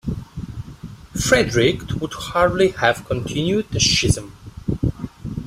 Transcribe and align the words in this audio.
Frederick 1.15 1.87
would 2.01 2.13
hardly 2.13 2.69
have 2.69 3.05
continued 3.05 3.69
the 3.69 3.79
schism. 3.79 4.35